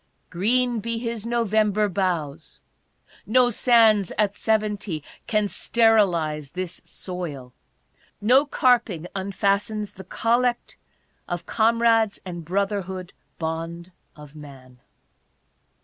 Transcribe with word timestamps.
Green 0.31 0.79
be 0.79 0.97
his 0.97 1.27
Novei?iber 1.27 1.87
Boughs 1.93 2.59
I 3.07 3.13
No 3.27 3.51
Sands 3.51 4.11
at 4.17 4.35
Seventy 4.35 5.03
can 5.27 5.47
sterilize 5.47 6.53
this 6.53 6.81
soil. 6.83 7.53
No 8.19 8.47
carping 8.47 9.05
unfastens 9.15 9.91
the 9.93 10.03
Collect 10.05 10.75
of 11.27 11.45
Com 11.45 11.83
rades 11.83 12.19
and 12.25 12.43
Brotherhood 12.43 13.13
Bond 13.37 13.91
of 14.15 14.35
Man. 14.35 14.79